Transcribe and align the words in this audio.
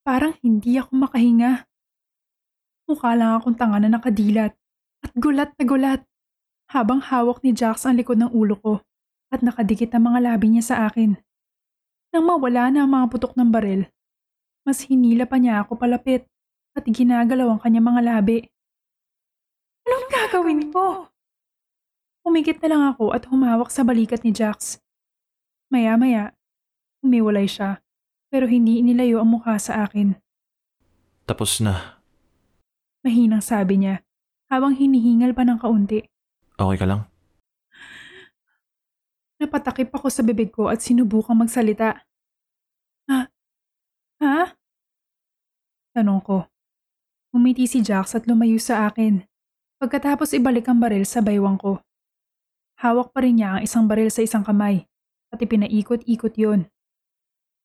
Parang 0.00 0.32
hindi 0.40 0.80
ako 0.80 0.96
makahinga. 0.96 1.68
Mukha 2.88 3.12
lang 3.12 3.36
akong 3.36 3.52
tanga 3.52 3.76
na 3.76 3.92
nakadilat 3.92 4.56
at 5.04 5.12
gulat 5.12 5.52
na 5.60 5.64
gulat 5.68 6.00
habang 6.72 7.04
hawak 7.04 7.44
ni 7.44 7.52
Jax 7.52 7.84
ang 7.84 8.00
likod 8.00 8.16
ng 8.16 8.32
ulo 8.32 8.56
ko 8.56 8.72
at 9.28 9.44
nakadikit 9.44 9.92
ang 9.92 10.10
mga 10.10 10.32
labi 10.32 10.56
niya 10.56 10.64
sa 10.72 10.76
akin. 10.88 11.20
Nang 12.10 12.24
mawala 12.26 12.72
na 12.72 12.88
ang 12.88 12.90
mga 12.90 13.06
putok 13.12 13.36
ng 13.36 13.52
baril, 13.52 13.86
mas 14.64 14.82
hinila 14.88 15.28
pa 15.28 15.36
niya 15.36 15.62
ako 15.62 15.76
palapit 15.78 16.26
at 16.74 16.82
ginagalaw 16.88 17.52
ang 17.52 17.60
kanyang 17.60 17.86
mga 17.92 18.02
labi. 18.02 18.38
Anong 19.84 20.06
gagawin 20.08 20.62
ko? 20.72 21.12
Umikit 22.24 22.58
na 22.64 22.68
lang 22.72 22.82
ako 22.96 23.12
at 23.12 23.28
humawak 23.28 23.68
sa 23.68 23.84
balikat 23.84 24.24
ni 24.24 24.32
Jax. 24.32 24.80
Maya-maya, 25.70 26.34
umiwalay 27.04 27.46
siya 27.46 27.78
pero 28.30 28.46
hindi 28.46 28.78
inilayo 28.78 29.18
ang 29.18 29.34
mukha 29.34 29.58
sa 29.58 29.84
akin. 29.84 30.14
Tapos 31.26 31.58
na. 31.58 32.00
Mahinang 33.02 33.42
sabi 33.42 33.82
niya 33.82 34.06
habang 34.46 34.74
hinihingal 34.74 35.34
pa 35.34 35.42
ng 35.42 35.58
kaunti. 35.58 36.06
Okay 36.54 36.78
ka 36.78 36.86
lang? 36.86 37.10
Napatakip 39.40 39.90
ako 39.90 40.12
sa 40.12 40.22
bibig 40.22 40.52
ko 40.52 40.68
at 40.68 40.84
sinubukang 40.84 41.38
magsalita. 41.38 42.02
Ha? 43.08 43.18
Ha? 44.20 44.38
Tanong 45.96 46.20
ko. 46.20 46.46
Umiti 47.32 47.64
si 47.64 47.80
Jax 47.80 48.18
at 48.18 48.28
lumayo 48.28 48.60
sa 48.60 48.90
akin. 48.90 49.24
Pagkatapos 49.80 50.36
ibalik 50.36 50.68
ang 50.68 50.76
baril 50.76 51.08
sa 51.08 51.24
baywang 51.24 51.56
ko. 51.56 51.80
Hawak 52.84 53.16
pa 53.16 53.24
rin 53.24 53.40
niya 53.40 53.56
ang 53.56 53.62
isang 53.64 53.88
baril 53.88 54.12
sa 54.12 54.20
isang 54.20 54.44
kamay 54.44 54.84
at 55.32 55.40
ipinaikot-ikot 55.40 56.36
yon. 56.36 56.68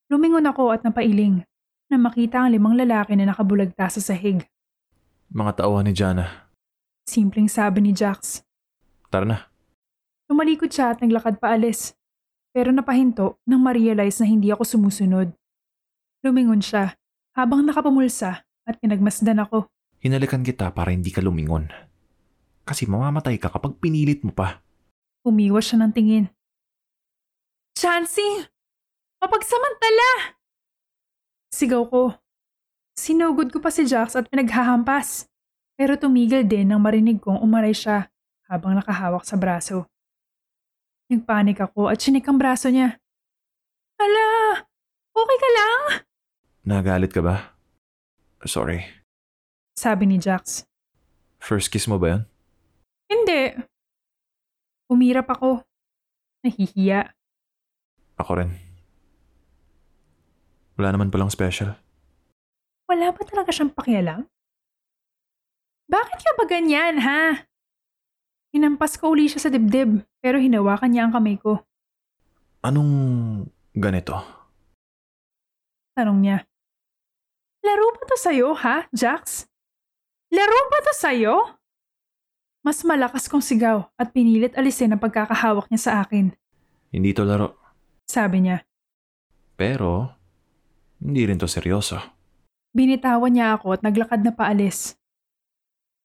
Lumingon 0.06 0.46
ako 0.46 0.70
at 0.70 0.86
napailing 0.86 1.42
na 1.90 1.98
makita 1.98 2.46
ang 2.46 2.54
limang 2.54 2.78
lalaki 2.78 3.18
na 3.18 3.30
nakabulagta 3.30 3.90
sa 3.90 4.02
sahig. 4.02 4.46
Mga 5.34 5.66
tauhan 5.66 5.90
ni 5.90 5.94
Jana. 5.98 6.50
Simpleng 7.06 7.50
sabi 7.50 7.82
ni 7.82 7.92
Jax. 7.94 8.46
Tara 9.10 9.26
na. 9.26 9.38
Tumalikod 10.30 10.70
siya 10.70 10.94
at 10.94 11.02
naglakad 11.02 11.42
paalis. 11.42 11.94
Pero 12.54 12.70
napahinto 12.74 13.42
nang 13.46 13.62
ma-realize 13.62 14.22
na 14.22 14.30
hindi 14.30 14.50
ako 14.50 14.64
sumusunod. 14.66 15.34
Lumingon 16.26 16.62
siya 16.62 16.98
habang 17.38 17.66
nakapumulsa 17.66 18.46
at 18.66 18.76
pinagmasdan 18.82 19.42
ako. 19.42 19.70
Hinalikan 20.02 20.46
kita 20.46 20.70
para 20.74 20.94
hindi 20.94 21.10
ka 21.10 21.22
lumingon. 21.22 21.70
Kasi 22.66 22.90
mamamatay 22.90 23.38
ka 23.38 23.54
kapag 23.54 23.78
pinilit 23.78 24.26
mo 24.26 24.34
pa. 24.34 24.62
Umiwas 25.26 25.70
siya 25.70 25.86
ng 25.86 25.94
tingin. 25.94 26.26
Chansey! 27.78 28.55
Mapagsamantala! 29.22 30.36
Sigaw 31.56 31.84
ko. 31.88 32.04
Sinugod 32.96 33.52
ko 33.52 33.60
pa 33.60 33.72
si 33.72 33.88
Jax 33.88 34.16
at 34.16 34.28
pinaghahampas. 34.32 35.28
Pero 35.76 36.00
tumigil 36.00 36.48
din 36.48 36.72
nang 36.72 36.80
marinig 36.80 37.20
kong 37.20 37.44
umaray 37.44 37.76
siya 37.76 38.08
habang 38.48 38.80
nakahawak 38.80 39.28
sa 39.28 39.36
braso. 39.36 39.88
Nagpanik 41.12 41.60
ako 41.60 41.92
at 41.92 42.00
sinik 42.00 42.26
ang 42.26 42.40
braso 42.40 42.72
niya. 42.72 42.96
Hala! 44.00 44.64
Okay 45.16 45.38
ka 45.40 45.50
lang? 45.52 45.82
Nagalit 46.66 47.12
ka 47.12 47.22
ba? 47.22 47.56
Sorry. 48.48 48.84
Sabi 49.76 50.08
ni 50.08 50.18
Jax. 50.18 50.64
First 51.44 51.70
kiss 51.70 51.86
mo 51.86 52.00
ba 52.00 52.08
yan? 52.16 52.22
Hindi. 53.12 53.54
Umirap 54.88 55.28
ako. 55.30 55.62
Nahihiya. 56.42 57.12
Ako 58.16 58.32
rin. 58.40 58.65
Wala 60.76 60.92
naman 60.92 61.08
palang 61.12 61.32
special. 61.32 61.76
Wala 62.86 63.16
ba 63.16 63.22
talaga 63.24 63.50
siyang 63.50 63.72
pakialam? 63.72 64.28
Bakit 65.88 66.20
ka 66.20 66.32
ba 66.36 66.46
ganyan, 66.50 67.00
ha? 67.00 67.48
Hinampas 68.52 69.00
ko 69.00 69.16
uli 69.16 69.28
siya 69.28 69.48
sa 69.48 69.52
dibdib, 69.52 70.04
pero 70.20 70.40
hinawakan 70.40 70.90
niya 70.92 71.04
ang 71.08 71.14
kamay 71.14 71.38
ko. 71.40 71.64
Anong 72.66 72.92
ganito? 73.76 74.18
Tanong 75.96 76.20
niya. 76.20 76.38
Laro 77.64 77.92
ba 77.94 78.04
to 78.08 78.18
sa'yo, 78.18 78.56
ha, 78.56 78.88
Jax? 78.96 79.46
Laro 80.32 80.60
ba 80.72 80.80
to 80.88 80.94
sa'yo? 80.96 81.36
Mas 82.66 82.82
malakas 82.82 83.30
kong 83.30 83.46
sigaw 83.46 83.86
at 83.94 84.10
pinilit 84.10 84.58
alisin 84.58 84.90
ang 84.90 85.02
pagkakahawak 85.04 85.70
niya 85.70 85.82
sa 85.86 85.94
akin. 86.02 86.34
Hindi 86.90 87.14
to 87.14 87.22
laro. 87.22 87.54
Sabi 88.10 88.42
niya. 88.42 88.66
Pero, 89.54 90.15
hindi 91.00 91.22
rin 91.28 91.40
to 91.40 91.48
seryoso. 91.50 92.00
Binitawan 92.76 93.32
niya 93.32 93.56
ako 93.56 93.80
at 93.80 93.82
naglakad 93.84 94.24
na 94.24 94.36
paalis. 94.36 95.00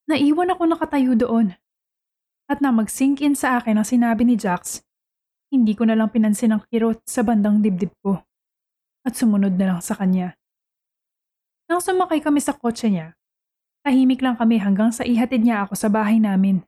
Naiwan 0.07 0.55
ako 0.55 0.63
nakatayo 0.71 1.15
doon. 1.19 1.55
At 2.51 2.59
na 2.59 2.75
mag-sink 2.75 3.23
in 3.23 3.39
sa 3.39 3.63
akin 3.63 3.79
ang 3.79 3.87
sinabi 3.87 4.27
ni 4.27 4.35
Jax, 4.35 4.83
hindi 5.55 5.75
ko 5.75 5.87
na 5.87 5.95
lang 5.95 6.11
pinansin 6.11 6.51
ang 6.51 6.63
kirot 6.67 7.03
sa 7.07 7.23
bandang 7.23 7.63
dibdib 7.63 7.95
ko. 8.03 8.23
At 9.07 9.15
sumunod 9.15 9.55
na 9.55 9.75
lang 9.75 9.81
sa 9.83 9.95
kanya. 9.95 10.35
Nang 11.71 11.79
sumakay 11.79 12.19
kami 12.19 12.43
sa 12.43 12.51
kotse 12.51 12.91
niya, 12.91 13.15
tahimik 13.87 14.19
lang 14.19 14.35
kami 14.35 14.59
hanggang 14.59 14.91
sa 14.91 15.07
ihatid 15.07 15.47
niya 15.47 15.63
ako 15.67 15.79
sa 15.79 15.87
bahay 15.87 16.19
namin. 16.19 16.67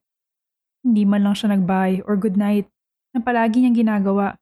Hindi 0.87 1.03
man 1.03 1.27
lang 1.27 1.35
siya 1.35 1.55
nag-bye 1.55 2.07
or 2.07 2.15
good 2.15 2.39
night 2.39 2.71
na 3.11 3.19
palagi 3.19 3.59
niyang 3.59 3.75
ginagawa. 3.75 4.39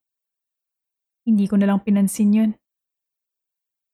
Hindi 1.24 1.48
ko 1.48 1.56
na 1.56 1.68
lang 1.68 1.80
pinansin 1.80 2.36
yun. 2.36 2.50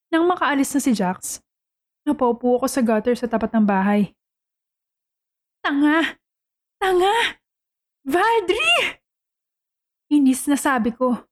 Nang 0.07 0.23
makaalis 0.23 0.71
na 0.71 0.79
si 0.79 0.91
Jax, 0.95 1.43
napaupo 2.07 2.55
ako 2.59 2.67
sa 2.71 2.79
gutter 2.79 3.15
sa 3.19 3.27
tapat 3.27 3.51
ng 3.51 3.65
bahay. 3.67 4.15
Tanga! 5.59 6.15
Tanga! 6.79 7.15
Valdry! 8.07 9.03
Inis 10.07 10.47
na 10.47 10.55
sabi 10.55 10.95
ko. 10.95 11.27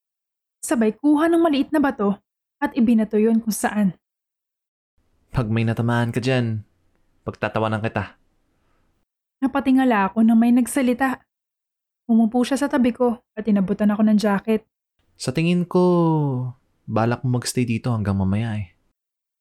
Sabay 0.60 0.92
kuha 0.92 1.32
ng 1.32 1.40
maliit 1.40 1.72
na 1.72 1.80
bato 1.80 2.20
at 2.60 2.76
ibinato 2.76 3.16
yon 3.16 3.40
kung 3.40 3.56
saan. 3.56 3.96
Pag 5.32 5.48
may 5.48 5.64
natamaan 5.64 6.12
ka 6.12 6.20
dyan, 6.20 6.68
pagtatawanan 7.24 7.80
kita. 7.80 8.20
Napatingala 9.40 10.12
ako 10.12 10.24
nang 10.24 10.40
may 10.40 10.52
nagsalita. 10.52 11.24
Umupo 12.12 12.44
siya 12.44 12.60
sa 12.60 12.68
tabi 12.68 12.92
ko 12.92 13.24
at 13.40 13.48
inabutan 13.48 13.92
ako 13.96 14.04
ng 14.04 14.20
jacket. 14.20 14.68
Sa 15.16 15.32
tingin 15.32 15.64
ko, 15.64 15.84
balak 16.86 17.26
mo 17.26 17.38
magstay 17.38 17.66
dito 17.66 17.90
hanggang 17.90 18.18
mamaya 18.18 18.62
eh. 18.62 18.74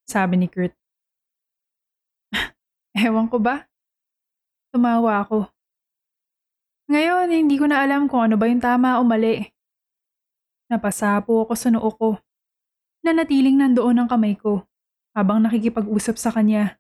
Sabi 0.08 0.40
ni 0.40 0.48
Kurt. 0.48 0.72
Ewan 2.96 3.28
ko 3.28 3.40
ba? 3.40 3.68
Tumawa 4.72 5.24
ako. 5.24 5.48
Ngayon, 6.90 7.32
hindi 7.32 7.56
ko 7.56 7.64
na 7.64 7.80
alam 7.80 8.04
kung 8.10 8.28
ano 8.28 8.36
ba 8.36 8.44
yung 8.44 8.60
tama 8.60 9.00
o 9.00 9.06
mali. 9.06 9.48
Napasapo 10.68 11.44
ako 11.48 11.52
sa 11.56 11.72
noo 11.72 11.88
ko. 11.96 12.20
Nanatiling 13.04 13.60
nandoon 13.60 14.04
ang 14.04 14.08
kamay 14.08 14.36
ko 14.36 14.64
habang 15.16 15.44
nakikipag-usap 15.44 16.16
sa 16.16 16.32
kanya. 16.32 16.76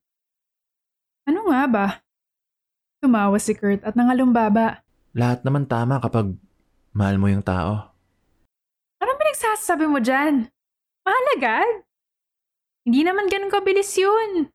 Ano 1.24 1.48
nga 1.48 1.62
ba? 1.68 1.86
Tumawa 3.00 3.36
si 3.40 3.56
Kurt 3.56 3.84
at 3.84 3.96
nangalumbaba. 3.96 4.84
Lahat 5.16 5.44
naman 5.44 5.64
tama 5.64 6.00
kapag 6.00 6.36
mahal 6.92 7.16
mo 7.16 7.28
yung 7.28 7.44
tao. 7.44 7.92
Anong 9.00 9.20
pinagsasabi 9.20 9.84
mo 9.88 10.00
dyan? 10.00 10.53
Mahal 11.04 11.24
agad? 11.36 11.72
Hindi 12.88 13.04
naman 13.04 13.28
ganun 13.28 13.52
kabilis 13.52 13.92
yun. 13.96 14.48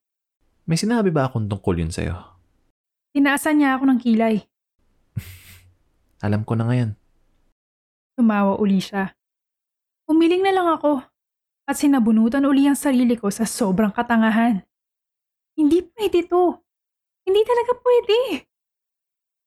May 0.66 0.78
sinabi 0.78 1.14
ba 1.14 1.30
akong 1.30 1.50
tungkol 1.50 1.82
yun 1.82 1.94
sa'yo? 1.94 2.18
Tinaasan 3.14 3.62
niya 3.62 3.78
ako 3.78 3.90
ng 3.90 4.00
kilay. 4.02 4.42
Alam 6.26 6.46
ko 6.46 6.54
na 6.58 6.70
ngayon. 6.70 6.94
Tumawa 8.18 8.58
uli 8.58 8.82
siya. 8.82 9.14
Umiling 10.10 10.42
na 10.46 10.54
lang 10.54 10.68
ako 10.70 11.06
at 11.70 11.78
sinabunutan 11.78 12.46
uli 12.50 12.66
ang 12.66 12.78
sarili 12.78 13.14
ko 13.14 13.30
sa 13.30 13.46
sobrang 13.46 13.94
katangahan. 13.94 14.66
Hindi 15.54 15.86
pwede 15.94 16.26
to. 16.26 16.58
Hindi 17.30 17.42
talaga 17.46 17.78
pwede. 17.78 18.18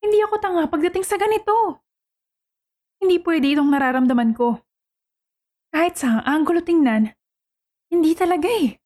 Hindi 0.02 0.18
ako 0.22 0.34
tanga 0.38 0.70
pagdating 0.70 1.02
sa 1.02 1.18
ganito. 1.18 1.82
Hindi 3.02 3.18
pwede 3.22 3.58
itong 3.58 3.70
nararamdaman 3.70 4.34
ko. 4.38 4.62
Kahit 5.72 5.96
sa 5.96 6.20
anggulo 6.28 6.60
tingnan, 6.60 7.16
hindi 7.88 8.12
talaga 8.12 8.44
eh. 8.44 8.76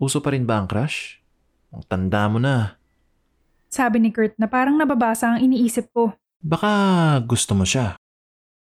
Uso 0.00 0.24
pa 0.24 0.32
rin 0.32 0.48
ba 0.48 0.64
ang 0.64 0.66
crush? 0.66 1.20
Ang 1.76 1.84
tanda 1.84 2.24
mo 2.32 2.40
na. 2.40 2.80
Sabi 3.68 4.00
ni 4.00 4.08
Kurt 4.08 4.36
na 4.40 4.48
parang 4.48 4.80
nababasa 4.80 5.36
ang 5.36 5.44
iniisip 5.44 5.92
ko. 5.92 6.16
Baka 6.40 7.20
gusto 7.24 7.52
mo 7.52 7.68
siya. 7.68 8.00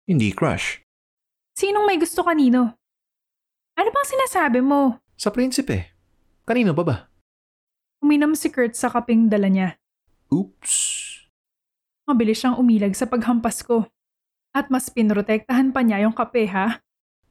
Hindi 0.04 0.36
crush. 0.36 0.84
Sinong 1.56 1.88
may 1.88 1.96
gusto 1.96 2.24
kanino? 2.24 2.76
Ano 3.80 3.90
bang 3.90 4.08
sinasabi 4.12 4.60
mo? 4.60 5.00
Sa 5.16 5.32
prinsipe. 5.32 5.96
Kanino 6.44 6.76
ba 6.76 6.84
ba? 6.84 6.98
Uminom 8.04 8.36
si 8.36 8.52
Kurt 8.52 8.76
sa 8.76 8.92
kaping 8.92 9.32
dala 9.32 9.48
niya. 9.48 9.80
Oops. 10.28 10.76
Mabilis 12.12 12.44
siyang 12.44 12.60
umilag 12.60 12.92
sa 12.92 13.08
paghampas 13.08 13.64
ko. 13.64 13.88
At 14.52 14.68
mas 14.68 14.92
pinrotektahan 14.92 15.72
pa 15.72 15.80
niya 15.80 16.04
yung 16.04 16.12
kape 16.14 16.44
ha? 16.52 16.84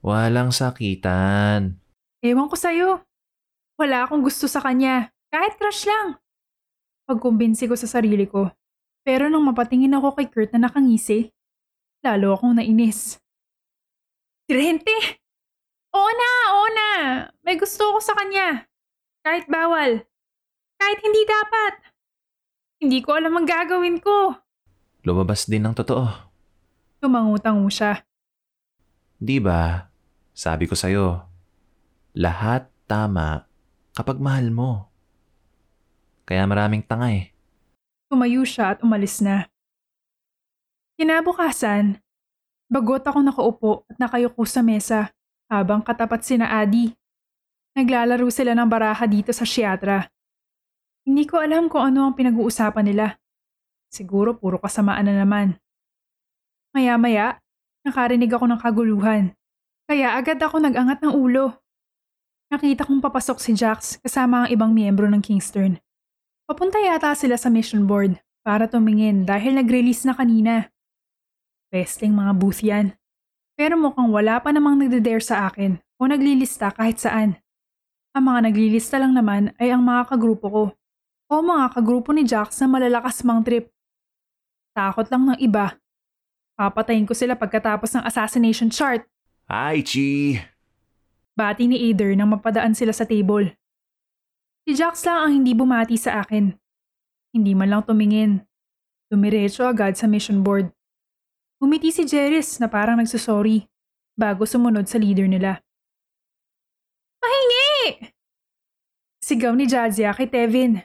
Walang 0.03 0.51
sakitan. 0.51 1.79
Ewan 2.19 2.51
ko 2.51 2.59
sa'yo. 2.59 3.07
Wala 3.79 4.03
akong 4.03 4.27
gusto 4.27 4.51
sa 4.51 4.59
kanya. 4.59 5.15
Kahit 5.31 5.55
crush 5.63 5.87
lang. 5.87 6.19
Pagkumbinsi 7.07 7.71
ko 7.71 7.79
sa 7.79 7.87
sarili 7.87 8.27
ko. 8.27 8.51
Pero 9.07 9.31
nang 9.31 9.47
mapatingin 9.47 9.95
ako 9.95 10.19
kay 10.19 10.27
Kurt 10.27 10.51
na 10.55 10.67
nakangisi, 10.67 11.31
lalo 12.03 12.35
akong 12.35 12.59
nainis. 12.59 13.19
Trente! 14.47 15.23
Oo 15.95 16.11
na, 16.11 16.31
oo 16.51 16.69
na. 16.75 16.91
May 17.47 17.59
gusto 17.59 17.95
ko 17.95 17.99
sa 18.03 18.19
kanya. 18.19 18.67
Kahit 19.23 19.47
bawal. 19.47 20.03
Kahit 20.79 20.99
hindi 20.99 21.23
dapat. 21.27 21.75
Hindi 22.83 22.99
ko 23.07 23.15
alam 23.19 23.39
ang 23.39 23.47
gagawin 23.47 24.03
ko. 24.03 24.35
Lumabas 25.07 25.47
din 25.47 25.63
ng 25.63 25.75
totoo. 25.79 26.11
Tumangutango 26.99 27.71
siya. 27.71 28.03
Di 29.19 29.39
ba? 29.39 29.92
Sabi 30.43 30.67
ko 30.67 30.75
sa'yo, 30.75 31.23
lahat 32.19 32.67
tama 32.91 33.47
kapag 33.95 34.19
mahal 34.19 34.51
mo. 34.51 34.91
Kaya 36.27 36.43
maraming 36.51 36.83
tanga 36.83 37.15
eh. 37.15 37.31
Tumayo 38.11 38.43
siya 38.43 38.75
at 38.75 38.83
umalis 38.83 39.23
na. 39.23 39.47
Kinabukasan, 40.99 42.03
bagot 42.67 43.07
ako 43.07 43.23
nakaupo 43.23 43.73
at 43.87 44.03
nakayuko 44.03 44.43
sa 44.43 44.67
mesa 44.67 45.15
habang 45.47 45.79
katapat 45.79 46.27
sina 46.27 46.51
Adi. 46.51 46.91
Naglalaro 47.79 48.27
sila 48.27 48.59
ng 48.59 48.67
baraha 48.67 49.07
dito 49.07 49.31
sa 49.31 49.47
Shiatra. 49.47 50.11
Hindi 51.07 51.23
ko 51.23 51.39
alam 51.39 51.71
kung 51.71 51.87
ano 51.87 52.11
ang 52.11 52.19
pinag-uusapan 52.19 52.91
nila. 52.91 53.15
Siguro 53.95 54.35
puro 54.35 54.59
kasamaan 54.59 55.07
na 55.07 55.23
naman. 55.23 55.55
Maya-maya, 56.75 57.39
nakarinig 57.87 58.35
ako 58.35 58.51
ng 58.51 58.59
kaguluhan. 58.59 59.39
Kaya 59.93 60.17
agad 60.17 60.41
ako 60.41 60.57
nag-angat 60.57 61.05
ng 61.05 61.13
ulo. 61.13 61.53
Nakita 62.49 62.89
kong 62.89 63.05
papasok 63.05 63.37
si 63.37 63.53
Jax 63.53 64.01
kasama 64.01 64.41
ang 64.41 64.49
ibang 64.49 64.73
miyembro 64.73 65.05
ng 65.05 65.21
Kingston. 65.21 65.77
Papunta 66.49 66.81
yata 66.81 67.13
sila 67.13 67.37
sa 67.37 67.53
mission 67.53 67.85
board 67.85 68.17
para 68.41 68.65
tumingin 68.65 69.29
dahil 69.29 69.53
nag-release 69.53 70.09
na 70.09 70.17
kanina. 70.17 70.73
Pesting 71.69 72.17
mga 72.17 72.33
booth 72.41 72.65
yan. 72.65 72.97
Pero 73.53 73.77
mukhang 73.77 74.09
wala 74.09 74.41
pa 74.41 74.49
namang 74.49 74.81
nagde-dare 74.81 75.21
sa 75.21 75.53
akin 75.53 75.77
o 76.01 76.09
naglilista 76.09 76.73
kahit 76.73 76.97
saan. 76.97 77.37
Ang 78.17 78.33
mga 78.33 78.49
naglilista 78.49 78.97
lang 78.97 79.13
naman 79.13 79.53
ay 79.61 79.77
ang 79.77 79.85
mga 79.85 80.09
kagrupo 80.09 80.49
ko 80.49 80.65
o 81.29 81.35
mga 81.45 81.69
kagrupo 81.77 82.17
ni 82.17 82.25
Jax 82.25 82.65
na 82.65 82.81
malalakas 82.81 83.21
mang 83.29 83.45
trip. 83.45 83.69
Takot 84.73 85.05
lang 85.13 85.37
ng 85.37 85.39
iba. 85.45 85.77
Papatayin 86.57 87.05
ko 87.05 87.13
sila 87.13 87.37
pagkatapos 87.37 87.93
ng 87.93 88.09
assassination 88.09 88.73
chart. 88.73 89.05
Hi, 89.53 89.85
Chi! 89.85 90.41
Bati 91.37 91.69
ni 91.69 91.77
Ader 91.93 92.17
nang 92.17 92.33
mapadaan 92.33 92.73
sila 92.73 92.89
sa 92.89 93.05
table. 93.05 93.53
Si 94.65 94.73
Jax 94.73 95.05
lang 95.05 95.29
ang 95.29 95.33
hindi 95.37 95.53
bumati 95.53 96.01
sa 96.01 96.25
akin. 96.25 96.57
Hindi 97.37 97.53
man 97.53 97.69
lang 97.69 97.85
tumingin. 97.85 98.49
Dumiretso 99.13 99.69
agad 99.69 99.93
sa 100.01 100.09
mission 100.09 100.41
board. 100.41 100.73
Umiti 101.61 101.93
si 101.93 102.09
Jeris 102.09 102.65
na 102.65 102.73
parang 102.73 102.97
nagsasorry 102.97 103.69
bago 104.17 104.49
sumunod 104.49 104.89
sa 104.89 104.97
leader 104.97 105.29
nila. 105.29 105.61
Pahingi! 107.21 108.09
Sigaw 109.21 109.53
ni 109.53 109.69
Jadzia 109.69 110.17
kay 110.17 110.33
Tevin. 110.33 110.81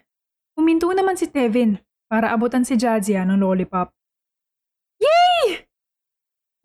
Huminto 0.59 0.91
naman 0.91 1.15
si 1.15 1.31
Tevin 1.31 1.79
para 2.11 2.35
abutan 2.35 2.67
si 2.67 2.75
Jadzia 2.75 3.23
ng 3.23 3.39
lollipop. 3.39 3.95
Yay! 4.99 5.63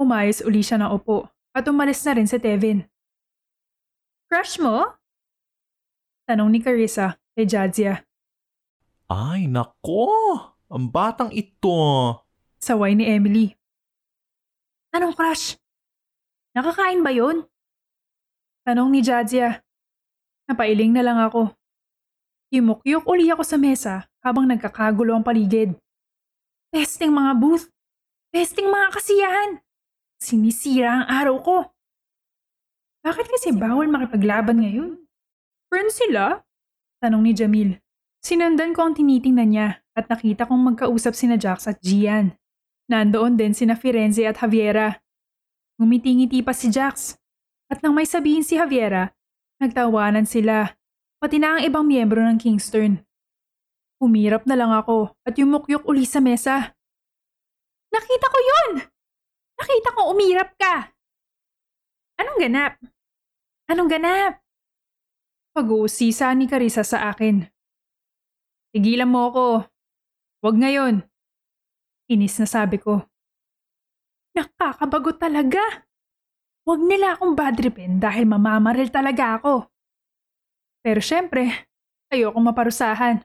Umayos 0.03 0.43
uli 0.43 0.67
siya 0.67 0.83
ng 0.83 0.91
upo 0.91 1.31
at 1.53 1.69
umalis 1.69 2.01
na 2.05 2.13
rin 2.17 2.29
si 2.29 2.37
Tevin. 2.41 2.85
Crush 4.29 4.57
mo? 4.61 4.97
Tanong 6.25 6.49
ni 6.49 6.59
Carissa 6.65 7.21
kay 7.37 7.45
Jadzia. 7.45 8.01
Ay, 9.13 9.45
nako! 9.45 10.09
Ang 10.73 10.89
batang 10.89 11.29
ito! 11.29 11.77
Saway 12.57 12.97
ni 12.97 13.05
Emily. 13.05 13.53
Anong 14.93 15.13
crush? 15.13 15.57
Nakakain 16.53 17.01
ba 17.05 17.13
yun? 17.13 17.45
Tanong 18.65 18.89
ni 18.93 19.01
Jadzia. 19.01 19.61
Napailing 20.49 20.93
na 20.93 21.05
lang 21.05 21.17
ako. 21.21 21.53
Yumukyuk 22.53 23.09
uli 23.09 23.33
ako 23.33 23.45
sa 23.45 23.57
mesa 23.57 23.95
habang 24.21 24.45
nagkakagulo 24.45 25.17
ang 25.17 25.25
paligid. 25.25 25.73
Pesting 26.69 27.09
mga 27.09 27.33
booth. 27.41 27.73
Pesting 28.29 28.69
mga 28.69 28.89
kasiyahan. 28.93 29.51
Sinisira 30.23 31.03
ang 31.03 31.05
araw 31.11 31.37
ko. 31.43 31.57
Bakit 33.03 33.27
kasi 33.27 33.51
bawal 33.51 33.91
makipaglaban 33.91 34.63
ngayon? 34.63 35.03
Friends 35.67 35.99
sila? 35.99 36.47
Tanong 37.03 37.27
ni 37.27 37.35
Jamil. 37.35 37.83
Sinundan 38.23 38.71
ko 38.71 38.87
ang 38.87 38.95
tinitingnan 38.95 39.51
niya 39.51 39.83
at 39.99 40.07
nakita 40.07 40.47
kong 40.47 40.63
magkausap 40.63 41.19
sina 41.19 41.35
Jax 41.35 41.67
at 41.67 41.83
Gian. 41.83 42.39
Nandoon 42.87 43.35
din 43.35 43.51
sina 43.51 43.75
Firenze 43.75 44.23
at 44.23 44.39
Javiera. 44.39 45.03
Ngumiti-ngiti 45.83 46.39
pa 46.47 46.55
si 46.55 46.71
Jax. 46.71 47.19
At 47.67 47.83
nang 47.83 47.99
may 47.99 48.07
sabihin 48.07 48.47
si 48.47 48.55
Javiera, 48.55 49.11
nagtawanan 49.59 50.31
sila, 50.31 50.71
pati 51.19 51.43
na 51.43 51.59
ang 51.59 51.67
ibang 51.67 51.83
miyembro 51.83 52.23
ng 52.23 52.39
Kingston. 52.39 53.03
Umirap 53.99 54.47
na 54.47 54.55
lang 54.55 54.71
ako 54.71 55.19
at 55.27 55.35
yumukyok 55.35 55.83
uli 55.83 56.07
sa 56.07 56.23
mesa. 56.23 56.79
Nakita 57.91 58.27
ko 58.31 58.39
yun! 58.39 58.87
Nakita 59.63 59.95
ko 59.95 60.11
umirap 60.11 60.59
ka! 60.59 60.91
Anong 62.19 62.39
ganap? 62.43 62.83
Anong 63.71 63.87
ganap? 63.87 64.43
Pag-uusisa 65.55 66.35
ni 66.35 66.51
Carissa 66.51 66.83
sa 66.83 67.15
akin. 67.15 67.47
Tigilan 68.75 69.07
mo 69.07 69.31
ako. 69.31 69.47
Huwag 70.43 70.57
ngayon. 70.59 71.07
Inis 72.11 72.43
na 72.43 72.51
sabi 72.51 72.83
ko. 72.83 73.07
Nakakabagot 74.35 75.23
talaga. 75.23 75.63
Huwag 76.67 76.83
nila 76.83 77.15
akong 77.15 77.39
badripin 77.39 78.03
dahil 78.03 78.27
mamamaril 78.27 78.91
talaga 78.91 79.39
ako. 79.39 79.71
Pero 80.83 80.99
syempre, 80.99 81.71
ayoko 82.11 82.43
maparusahan. 82.43 83.23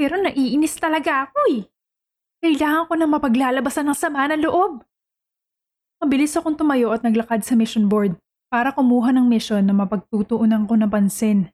Pero 0.00 0.16
naiinis 0.16 0.80
talaga 0.80 1.28
ako 1.28 1.38
eh. 1.52 1.68
Kailangan 2.40 2.88
ko 2.88 2.92
nang 2.96 3.12
mapaglalabasan 3.12 3.84
ng 3.92 3.98
sama 4.00 4.32
ng 4.32 4.40
loob. 4.40 4.80
Mabilis 6.02 6.34
akong 6.34 6.58
tumayo 6.58 6.90
at 6.90 7.02
naglakad 7.04 7.42
sa 7.46 7.54
mission 7.58 7.86
board 7.86 8.18
para 8.50 8.70
kumuha 8.70 9.10
ng 9.14 9.26
mission 9.26 9.62
na 9.66 9.74
mapagtutuunan 9.74 10.66
ko 10.70 10.78
ng 10.78 10.90
pansin. 10.90 11.50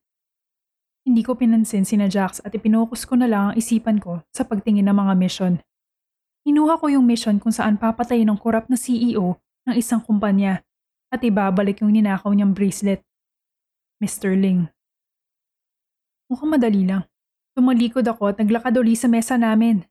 Hindi 1.05 1.25
ko 1.25 1.33
pinansin 1.33 1.89
sina 1.89 2.13
Jax 2.13 2.45
at 2.45 2.53
ipinokus 2.53 3.09
ko 3.09 3.17
na 3.17 3.25
lang 3.25 3.43
ang 3.51 3.55
isipan 3.57 3.97
ko 3.97 4.21
sa 4.31 4.45
pagtingin 4.45 4.85
ng 4.85 4.97
mga 4.97 5.15
mission. 5.17 5.57
Hinuha 6.45 6.77
ko 6.77 6.93
yung 6.93 7.09
mission 7.09 7.41
kung 7.41 7.53
saan 7.53 7.81
papatayin 7.81 8.29
ng 8.29 8.39
korap 8.41 8.69
na 8.69 8.77
CEO 8.77 9.41
ng 9.69 9.75
isang 9.77 10.01
kumpanya 10.01 10.65
at 11.09 11.21
ibabalik 11.25 11.81
yung 11.81 11.93
ninakaw 11.93 12.33
niyang 12.33 12.53
bracelet. 12.53 13.01
Mr. 14.01 14.33
Ling. 14.33 14.69
Mukhang 16.31 16.53
madali 16.53 16.87
lang. 16.87 17.05
Tumalikod 17.53 18.07
ako 18.07 18.33
at 18.33 18.41
naglakad 18.41 18.73
uli 18.79 18.95
sa 18.95 19.11
mesa 19.11 19.35
namin. 19.35 19.85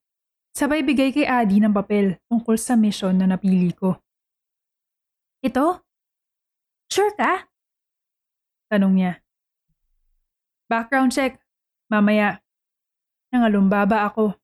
Sabay 0.55 0.81
bigay 0.81 1.13
kay 1.13 1.27
Adi 1.29 1.61
ng 1.61 1.75
papel 1.75 2.17
tungkol 2.31 2.57
sa 2.57 2.73
mission 2.73 3.13
na 3.13 3.29
napili 3.29 3.69
ko. 3.75 3.99
Ito? 5.39 5.79
Sure 6.91 7.15
ka? 7.15 7.47
Tanong 8.67 8.93
niya. 8.93 9.13
Background 10.67 11.15
check. 11.15 11.39
Mamaya. 11.87 12.43
Nangalumbaba 13.31 14.05
ako. 14.09 14.35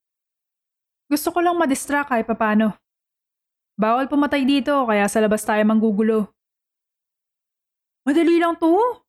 Gusto 1.12 1.30
ko 1.36 1.40
lang 1.44 1.60
madistract 1.60 2.10
kahit 2.10 2.26
papano. 2.26 2.74
Bawal 3.76 4.08
pumatay 4.08 4.48
dito 4.48 4.72
kaya 4.88 5.06
sa 5.06 5.20
labas 5.20 5.44
tayo 5.44 5.62
manggugulo. 5.68 6.32
Madali 8.08 8.40
lang 8.40 8.56
to. 8.58 9.04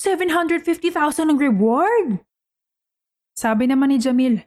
750,000 0.00 1.28
ang 1.28 1.36
reward. 1.36 2.24
Sabi 3.36 3.68
naman 3.68 3.92
ni 3.92 4.00
Jamil. 4.00 4.40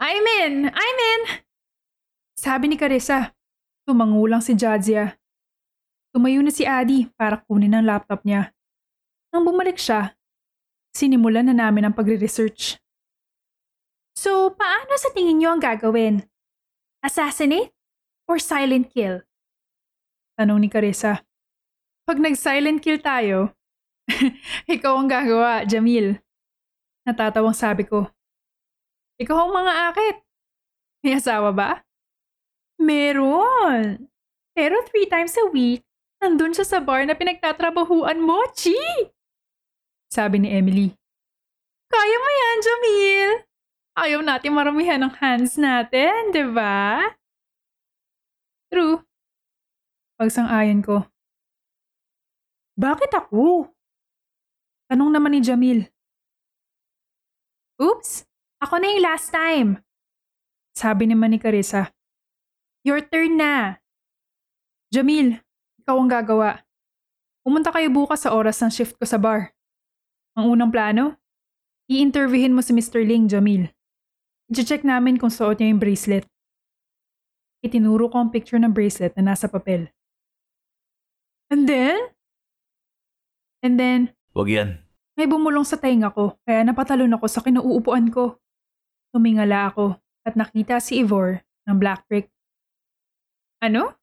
I'm 0.00 0.26
in! 0.42 0.72
I'm 0.72 0.98
in! 0.98 1.22
Sabi 2.34 2.72
ni 2.72 2.80
Carissa. 2.80 3.36
Tumangulang 3.84 4.40
si 4.40 4.56
Jadzia. 4.56 5.21
Tumayo 6.12 6.44
na 6.44 6.52
si 6.52 6.68
Adi 6.68 7.08
para 7.16 7.40
kunin 7.48 7.72
ang 7.72 7.88
laptop 7.88 8.22
niya. 8.28 8.52
Nang 9.32 9.48
bumalik 9.48 9.80
siya, 9.80 10.12
Sinimulan 10.92 11.48
na 11.48 11.56
namin 11.56 11.88
ang 11.88 11.96
pagre-research. 11.96 12.76
So, 14.12 14.52
paano 14.52 14.92
sa 15.00 15.08
tingin 15.16 15.40
niyo 15.40 15.56
ang 15.56 15.62
gagawin? 15.64 16.28
Assassinate 17.00 17.72
or 18.28 18.36
silent 18.36 18.92
kill? 18.92 19.24
Tanong 20.36 20.60
ni 20.60 20.68
Carissa. 20.68 21.24
Pag 22.04 22.20
nag-silent 22.20 22.84
kill 22.84 23.00
tayo, 23.00 23.56
ikaw 24.68 25.00
ang 25.00 25.08
gagawa, 25.08 25.64
Jamil. 25.64 26.20
Natatawang 27.08 27.56
sabi 27.56 27.88
ko. 27.88 28.12
Ikaw 29.16 29.36
ang 29.48 29.52
mga 29.56 29.72
akit. 29.90 30.16
May 31.02 31.16
asawa 31.16 31.50
ba? 31.56 31.70
Meron. 32.76 34.12
Pero 34.52 34.76
three 34.92 35.08
times 35.08 35.32
a 35.40 35.48
week, 35.48 35.82
nandun 36.22 36.54
siya 36.54 36.62
sa 36.62 36.78
bar 36.78 37.02
na 37.02 37.18
pinagtatrabahuan 37.18 38.22
mo, 38.22 38.38
Chi! 38.54 38.78
Sabi 40.06 40.38
ni 40.38 40.54
Emily. 40.54 40.94
Kaya 41.90 42.16
mo 42.16 42.28
yan, 42.30 42.56
Jamil. 42.62 43.30
Ayaw 43.92 44.20
natin 44.24 44.56
maramihan 44.56 45.02
ng 45.02 45.12
hands 45.20 45.58
natin, 45.60 46.32
di 46.32 46.46
ba? 46.48 47.12
True. 48.72 49.04
Pagsang-ayon 50.16 50.80
ko. 50.80 51.04
Bakit 52.78 53.12
ako? 53.12 53.68
Tanong 54.88 55.10
naman 55.12 55.36
ni 55.36 55.40
Jamil. 55.44 55.92
Oops, 57.76 58.24
ako 58.62 58.74
na 58.80 58.86
yung 58.94 59.04
last 59.04 59.28
time. 59.34 59.82
Sabi 60.72 61.04
naman 61.10 61.36
ni 61.36 61.38
Carissa. 61.42 61.92
Your 62.86 63.04
turn 63.04 63.36
na. 63.36 63.76
Jamil, 64.88 65.40
ikaw 65.82 65.98
ang 65.98 66.06
gagawa. 66.06 66.62
Pumunta 67.42 67.74
kayo 67.74 67.90
bukas 67.90 68.22
sa 68.22 68.30
oras 68.30 68.62
ng 68.62 68.70
shift 68.70 68.94
ko 68.94 69.02
sa 69.02 69.18
bar. 69.18 69.50
Ang 70.38 70.54
unang 70.54 70.70
plano, 70.70 71.18
i-interviewin 71.90 72.54
mo 72.54 72.62
si 72.62 72.70
Mr. 72.70 73.02
Ling, 73.02 73.26
Jamil. 73.26 73.66
I-check 74.46 74.86
namin 74.86 75.18
kung 75.18 75.28
suot 75.28 75.58
niya 75.58 75.74
yung 75.74 75.82
bracelet. 75.82 76.24
Itinuro 77.66 78.06
ko 78.06 78.22
ang 78.22 78.30
picture 78.30 78.62
ng 78.62 78.70
bracelet 78.70 79.10
na 79.18 79.34
nasa 79.34 79.50
papel. 79.50 79.90
And 81.50 81.66
then? 81.66 81.98
And 83.62 83.74
then, 83.78 84.00
Wag 84.34 84.48
yan. 84.50 84.82
may 85.18 85.26
bumulong 85.28 85.62
sa 85.62 85.76
tainga 85.78 86.10
ko 86.10 86.38
kaya 86.42 86.64
napatalon 86.64 87.12
ako 87.14 87.26
sa 87.28 87.42
kinuupuan 87.42 88.10
ko. 88.10 88.38
Tumingala 89.12 89.70
ako 89.70 89.98
at 90.24 90.34
nakita 90.38 90.78
si 90.78 91.02
Ivor 91.02 91.42
ng 91.68 91.76
Black 91.78 92.06
Brick. 92.08 92.30
Ano? 93.62 93.94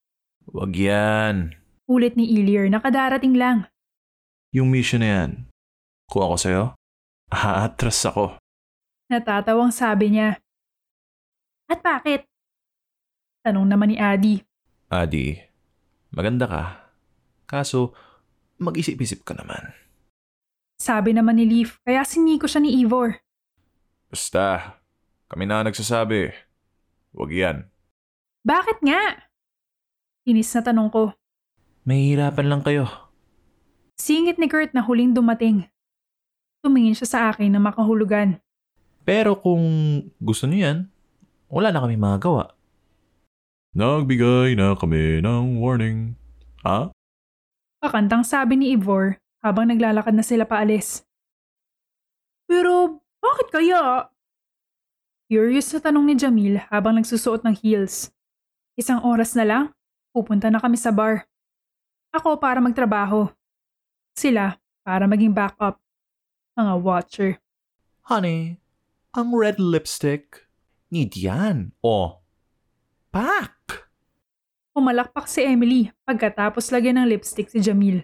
Wag 0.48 0.72
yan. 0.72 1.56
Ulit 1.90 2.14
ni 2.14 2.30
Ilier, 2.30 2.70
nakadarating 2.70 3.34
lang. 3.34 3.66
Yung 4.54 4.70
mission 4.70 5.02
na 5.02 5.10
yan. 5.10 5.30
Kung 6.06 6.22
ako 6.22 6.36
sa'yo, 6.38 6.64
aatras 7.34 8.06
ako. 8.06 8.38
Natatawang 9.10 9.74
sabi 9.74 10.14
niya. 10.14 10.38
At 11.66 11.82
bakit? 11.82 12.30
Tanong 13.42 13.66
naman 13.66 13.90
ni 13.90 13.98
Adi. 13.98 14.38
Adi, 14.94 15.34
maganda 16.14 16.46
ka. 16.46 16.64
Kaso, 17.50 17.98
mag-isip-isip 18.62 19.26
ka 19.26 19.34
naman. 19.34 19.74
Sabi 20.78 21.18
naman 21.18 21.42
ni 21.42 21.50
Leaf, 21.50 21.82
kaya 21.82 22.06
siniko 22.06 22.46
siya 22.46 22.62
ni 22.62 22.86
Ivor. 22.86 23.18
Basta, 24.14 24.78
kami 25.26 25.50
na 25.50 25.66
nagsasabi. 25.66 26.38
Wag 27.18 27.32
yan. 27.34 27.66
Bakit 28.46 28.86
nga? 28.86 29.26
Inis 30.30 30.54
na 30.54 30.62
tanong 30.62 30.90
ko. 30.94 31.04
Mahihirapan 31.90 32.46
lang 32.46 32.62
kayo. 32.62 32.86
Singit 33.98 34.38
ni 34.38 34.46
Kurt 34.46 34.78
na 34.78 34.86
huling 34.86 35.18
dumating. 35.18 35.66
Tumingin 36.62 36.94
siya 36.94 37.10
sa 37.10 37.20
akin 37.34 37.50
na 37.50 37.58
makahulugan. 37.58 38.38
Pero 39.02 39.34
kung 39.34 39.66
gusto 40.22 40.46
niyo 40.46 40.70
yan, 40.70 40.78
wala 41.50 41.74
na 41.74 41.82
kami 41.82 41.98
magagawa. 41.98 42.54
Nagbigay 43.74 44.54
na 44.54 44.78
kami 44.78 45.26
ng 45.26 45.58
warning. 45.58 46.14
Ha? 46.62 46.94
Pakantang 47.82 48.22
sabi 48.22 48.62
ni 48.62 48.78
Ivor 48.78 49.18
habang 49.42 49.74
naglalakad 49.74 50.14
na 50.14 50.22
sila 50.22 50.46
paalis. 50.46 51.02
Pero 52.46 53.02
bakit 53.18 53.50
kaya? 53.50 54.14
Curious 55.26 55.74
na 55.74 55.80
tanong 55.82 56.06
ni 56.06 56.14
Jamil 56.14 56.62
habang 56.70 57.02
nagsusuot 57.02 57.42
ng 57.42 57.58
heels. 57.66 58.14
Isang 58.78 59.02
oras 59.02 59.34
na 59.34 59.42
lang, 59.42 59.64
pupunta 60.14 60.54
na 60.54 60.62
kami 60.62 60.78
sa 60.78 60.94
bar. 60.94 61.29
Ako 62.10 62.42
para 62.42 62.58
magtrabaho. 62.58 63.30
Sila 64.18 64.58
para 64.82 65.06
maging 65.06 65.30
backup. 65.30 65.78
Mga 66.58 66.74
watcher. 66.82 67.32
Honey, 68.10 68.58
ang 69.14 69.30
red 69.38 69.62
lipstick, 69.62 70.50
need 70.90 71.14
yan. 71.14 71.78
O, 71.86 72.26
pack! 73.14 73.86
Pumalakpak 74.74 75.30
si 75.30 75.46
Emily 75.46 75.94
pagkatapos 76.10 76.74
lagyan 76.74 76.98
ng 76.98 77.10
lipstick 77.14 77.54
si 77.54 77.62
Jamil. 77.62 78.02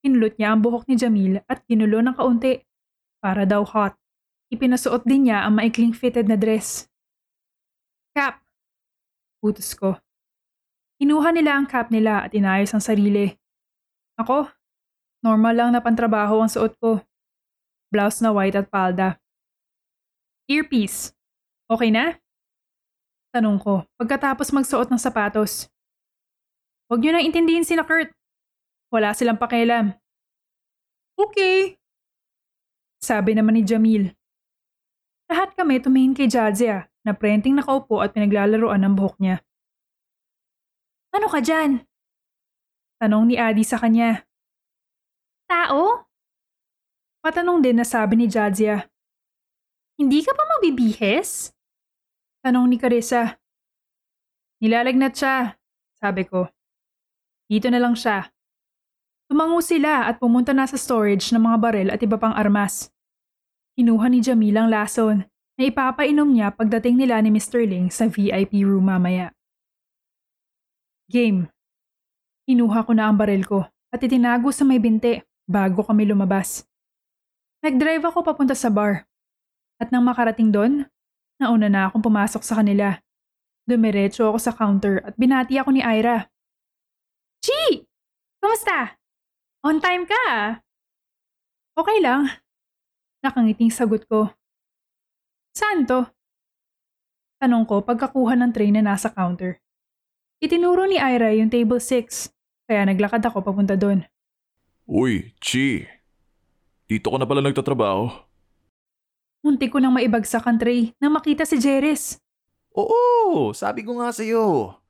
Kinulot 0.00 0.40
niya 0.40 0.56
ang 0.56 0.64
buhok 0.64 0.88
ni 0.88 0.96
Jamil 0.96 1.44
at 1.44 1.60
kinulo 1.68 2.00
ng 2.00 2.16
kaunti. 2.16 2.64
Para 3.20 3.44
daw 3.44 3.60
hot. 3.68 3.92
Ipinasuot 4.48 5.04
din 5.04 5.28
niya 5.28 5.44
ang 5.44 5.60
maikling 5.60 5.92
fitted 5.92 6.24
na 6.24 6.40
dress. 6.40 6.88
Cap! 8.16 8.40
Utos 9.44 9.76
ko. 9.76 10.00
Kinuha 11.00 11.32
nila 11.32 11.56
ang 11.56 11.64
cap 11.64 11.88
nila 11.88 12.28
at 12.28 12.36
inayos 12.36 12.76
ang 12.76 12.84
sarili. 12.84 13.32
Ako, 14.20 14.52
normal 15.24 15.56
lang 15.56 15.70
na 15.72 15.80
pantrabaho 15.80 16.44
ang 16.44 16.52
suot 16.52 16.76
ko. 16.76 17.00
Blouse 17.88 18.20
na 18.20 18.36
white 18.36 18.60
at 18.60 18.68
palda. 18.68 19.16
Earpiece. 20.44 21.16
Okay 21.72 21.88
na? 21.88 22.20
Tanong 23.32 23.56
ko 23.56 23.88
pagkatapos 23.96 24.52
magsuot 24.52 24.92
ng 24.92 25.00
sapatos. 25.00 25.72
Huwag 26.92 27.00
niyo 27.00 27.16
na 27.16 27.24
intindihin 27.24 27.64
sina 27.64 27.80
Kurt. 27.80 28.12
Wala 28.92 29.16
silang 29.16 29.40
pakialam. 29.40 29.96
Okay. 31.16 31.80
Sabi 33.00 33.32
naman 33.32 33.56
ni 33.56 33.64
Jamil. 33.64 34.12
Lahat 35.32 35.56
kami 35.56 35.80
tumingin 35.80 36.12
kay 36.12 36.28
Jadzia 36.28 36.92
na 37.06 37.16
prenting 37.16 37.56
nakaupo 37.56 38.04
at 38.04 38.12
pinaglalaroan 38.12 38.84
ng 38.84 38.94
buhok 38.98 39.16
niya. 39.16 39.40
Ano 41.10 41.26
ka 41.26 41.42
dyan? 41.42 41.82
Tanong 43.02 43.26
ni 43.26 43.34
Adi 43.34 43.66
sa 43.66 43.80
kanya. 43.80 44.22
Tao? 45.50 46.06
Patanong 47.20 47.58
din 47.58 47.76
na 47.76 47.84
sabi 47.84 48.14
ni 48.14 48.30
Jadzia. 48.30 48.86
Hindi 49.98 50.22
ka 50.22 50.32
pa 50.32 50.44
mabibihes? 50.56 51.52
Tanong 52.40 52.70
ni 52.70 52.80
Carissa. 52.80 53.36
Nilalagnat 54.62 55.12
siya, 55.16 55.56
sabi 56.00 56.24
ko. 56.24 56.48
Dito 57.50 57.68
na 57.68 57.82
lang 57.82 57.98
siya. 57.98 58.30
Tumango 59.26 59.58
sila 59.60 60.06
at 60.06 60.22
pumunta 60.22 60.54
na 60.54 60.64
sa 60.64 60.78
storage 60.78 61.34
ng 61.34 61.42
mga 61.42 61.56
barel 61.58 61.88
at 61.90 62.00
iba 62.00 62.16
pang 62.16 62.32
armas. 62.32 62.88
Kinuha 63.74 64.06
ni 64.08 64.22
Jamil 64.22 64.56
ang 64.56 64.70
lason 64.70 65.26
na 65.58 65.62
ipapainom 65.66 66.30
niya 66.30 66.54
pagdating 66.54 66.96
nila 66.96 67.18
ni 67.20 67.32
Mr. 67.34 67.66
Ling 67.66 67.90
sa 67.90 68.08
VIP 68.08 68.62
room 68.62 68.86
mamaya. 68.86 69.34
Game. 71.10 71.50
Kinuha 72.46 72.86
ko 72.86 72.94
na 72.94 73.10
ang 73.10 73.18
barel 73.18 73.42
ko 73.42 73.66
at 73.90 73.98
itinago 73.98 74.54
sa 74.54 74.62
may 74.62 74.78
binte 74.78 75.26
bago 75.42 75.82
kami 75.82 76.06
lumabas. 76.06 76.62
Nag-drive 77.66 78.06
ako 78.06 78.22
papunta 78.22 78.54
sa 78.54 78.70
bar. 78.70 79.10
At 79.82 79.90
nang 79.90 80.06
makarating 80.06 80.54
doon, 80.54 80.86
nauna 81.42 81.66
na 81.66 81.90
akong 81.90 82.06
pumasok 82.06 82.46
sa 82.46 82.62
kanila. 82.62 83.02
Dumiretso 83.66 84.30
ako 84.30 84.38
sa 84.38 84.54
counter 84.54 85.02
at 85.02 85.18
binati 85.18 85.58
ako 85.58 85.74
ni 85.74 85.82
Ira. 85.82 86.30
Chi! 87.42 87.82
Kamusta? 88.38 88.94
On 89.66 89.82
time 89.82 90.06
ka 90.06 90.20
ah. 90.30 90.62
Okay 91.74 91.98
lang. 91.98 92.30
Nakangiting 93.26 93.74
sagot 93.74 94.06
ko. 94.06 94.30
Saan 95.58 95.90
to? 95.90 96.06
Tanong 97.42 97.66
ko 97.66 97.82
pagkakuha 97.82 98.38
ng 98.38 98.54
tray 98.54 98.70
na 98.70 98.86
nasa 98.86 99.10
counter. 99.10 99.58
Itinuro 100.40 100.88
ni 100.88 100.96
Ira 100.96 101.36
yung 101.36 101.52
table 101.52 101.84
6, 101.84 102.32
kaya 102.64 102.88
naglakad 102.88 103.20
ako 103.20 103.44
papunta 103.44 103.76
doon. 103.76 104.08
Uy, 104.88 105.36
Chi. 105.36 105.84
Dito 106.88 107.12
ka 107.12 107.20
na 107.20 107.28
pala 107.28 107.44
nagtatrabaho. 107.44 108.08
Munti 109.44 109.68
ko 109.68 109.76
nang 109.84 109.92
maibagsak 109.92 110.48
ang 110.48 110.56
tray 110.56 110.96
nang 110.96 111.12
makita 111.12 111.44
si 111.44 111.60
Jeris. 111.60 112.16
Oo, 112.72 113.52
sabi 113.52 113.84
ko 113.84 114.00
nga 114.00 114.08
sa'yo. 114.16 114.80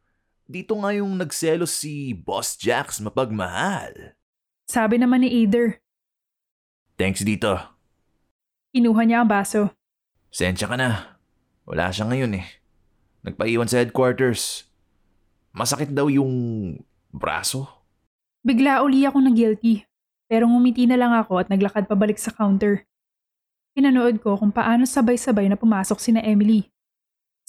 Dito 0.46 0.78
nga 0.78 0.94
yung 0.94 1.18
nagselos 1.18 1.74
si 1.74 2.14
Boss 2.14 2.54
Jax 2.54 3.02
mapagmahal. 3.02 4.14
Sabi 4.70 5.02
naman 5.02 5.26
ni 5.26 5.42
Either. 5.42 5.82
Thanks 6.94 7.26
dito. 7.26 7.58
Kinuha 8.70 9.02
niya 9.02 9.26
ang 9.26 9.30
baso. 9.30 9.74
Sensya 10.30 10.70
ka 10.70 10.78
na. 10.78 11.18
Wala 11.66 11.90
siya 11.90 12.06
ngayon 12.06 12.38
eh. 12.38 12.46
Nagpaiwan 13.26 13.66
sa 13.66 13.82
headquarters. 13.82 14.69
Masakit 15.50 15.90
daw 15.90 16.06
yung 16.06 16.30
braso. 17.10 17.66
Bigla 18.46 18.80
uli 18.86 19.04
ako 19.04 19.18
na 19.20 19.30
guilty. 19.34 19.84
Pero 20.30 20.46
ngumiti 20.46 20.86
na 20.86 20.94
lang 20.94 21.10
ako 21.10 21.42
at 21.42 21.50
naglakad 21.50 21.90
pabalik 21.90 22.14
sa 22.14 22.30
counter. 22.30 22.86
Pinanood 23.74 24.22
ko 24.22 24.38
kung 24.38 24.54
paano 24.54 24.86
sabay-sabay 24.86 25.50
na 25.50 25.58
pumasok 25.58 25.98
sina 25.98 26.22
Emily. 26.22 26.70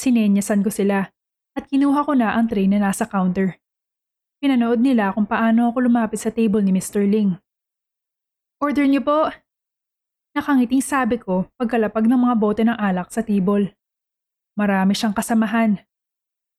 Sinenyasan 0.02 0.66
ko 0.66 0.74
sila 0.74 1.14
at 1.54 1.64
kinuha 1.70 2.02
ko 2.02 2.18
na 2.18 2.34
ang 2.34 2.50
tray 2.50 2.66
na 2.66 2.82
nasa 2.82 3.06
counter. 3.06 3.62
Pinanood 4.42 4.82
nila 4.82 5.14
kung 5.14 5.30
paano 5.30 5.70
ako 5.70 5.86
lumapit 5.86 6.18
sa 6.18 6.34
table 6.34 6.66
ni 6.66 6.74
Mr. 6.74 7.06
Ling. 7.06 7.38
Order 8.58 8.90
niyo 8.90 9.06
po. 9.06 9.30
Nakangiting 10.34 10.82
sabi 10.82 11.22
ko 11.22 11.46
pagkalapag 11.62 12.10
ng 12.10 12.18
mga 12.18 12.36
bote 12.42 12.62
ng 12.66 12.78
alak 12.82 13.14
sa 13.14 13.22
table. 13.22 13.78
Marami 14.58 14.98
siyang 14.98 15.14
kasamahan. 15.14 15.78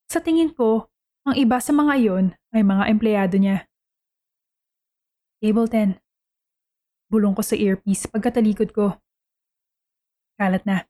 Sa 0.07 0.23
tingin 0.23 0.55
ko, 0.55 0.92
ang 1.23 1.35
iba 1.39 1.59
sa 1.63 1.71
mga 1.71 1.93
iyon 2.03 2.27
ay 2.51 2.63
mga 2.67 2.85
empleyado 2.91 3.37
niya. 3.39 3.67
Table 5.39 5.67
10. 5.71 6.03
Bulong 7.11 7.35
ko 7.35 7.43
sa 7.43 7.55
earpiece 7.55 8.11
pagkatalikod 8.11 8.75
ko. 8.75 8.99
Kalat 10.39 10.67
na. 10.67 10.87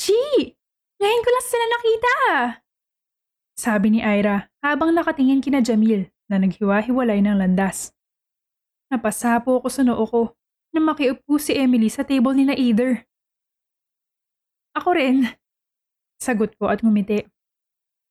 Gee! 0.00 0.56
Ngayon 0.96 1.22
ko 1.24 1.30
lang 1.32 1.46
sila 1.46 1.64
nakita! 1.68 2.14
Sabi 3.56 3.86
ni 3.96 4.00
Ira 4.04 4.48
habang 4.60 4.92
nakatingin 4.92 5.40
kina 5.40 5.64
Jamil 5.64 6.08
na 6.28 6.36
naghiwa-hiwalay 6.40 7.24
ng 7.24 7.36
landas. 7.36 7.92
Napasapo 8.92 9.60
ako 9.60 9.68
sa 9.72 9.82
noo 9.82 10.04
ko 10.04 10.22
na 10.72 10.80
makiupo 10.80 11.40
si 11.40 11.56
Emily 11.56 11.88
sa 11.88 12.04
table 12.04 12.36
ni 12.36 12.44
na 12.44 12.54
Either. 12.56 13.08
Ako 14.76 14.92
rin. 14.92 15.32
Sagot 16.20 16.52
ko 16.60 16.68
at 16.68 16.84
ngumiti. 16.84 17.24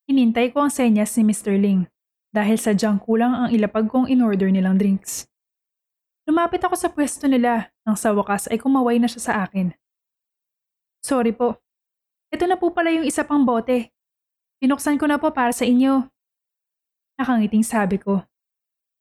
Hinintay 0.06 0.54
ko 0.54 0.62
ang 0.62 0.72
senyas 0.74 1.18
ni 1.18 1.26
Mr. 1.26 1.58
Ling 1.58 1.90
dahil 2.30 2.62
sadyang 2.62 3.02
kulang 3.02 3.34
ang 3.34 3.50
ilapag 3.50 3.90
kong 3.90 4.06
in-order 4.06 4.54
nilang 4.54 4.78
drinks. 4.78 5.26
Lumapit 6.30 6.62
ako 6.62 6.78
sa 6.78 6.90
pwesto 6.90 7.26
nila 7.26 7.70
nang 7.86 7.98
sa 7.98 8.14
wakas 8.14 8.46
ay 8.50 8.58
kumaway 8.62 8.98
na 9.02 9.10
siya 9.10 9.22
sa 9.22 9.34
akin. 9.46 9.74
Sorry 11.06 11.34
po. 11.34 11.62
Ito 12.34 12.50
na 12.50 12.58
po 12.58 12.74
pala 12.74 12.90
yung 12.90 13.06
isa 13.06 13.22
pang 13.22 13.46
bote. 13.46 13.94
Pinuksan 14.58 14.98
ko 14.98 15.06
na 15.06 15.22
po 15.22 15.30
para 15.30 15.54
sa 15.54 15.66
inyo. 15.66 16.10
Nakangiting 17.22 17.62
sabi 17.62 18.02
ko. 18.02 18.26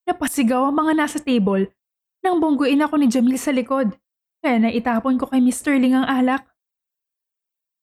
Napasigaw 0.04 0.68
ang 0.68 0.76
mga 0.76 0.92
nasa 1.00 1.16
table 1.16 1.72
nang 2.20 2.40
bungguin 2.40 2.84
ako 2.84 3.00
ni 3.00 3.08
Jamil 3.08 3.40
sa 3.40 3.52
likod. 3.52 3.96
Kaya 4.44 4.60
naitapon 4.60 5.16
ko 5.16 5.24
kay 5.28 5.40
Mr. 5.40 5.80
Ling 5.80 5.96
ang 5.96 6.04
alak. 6.04 6.44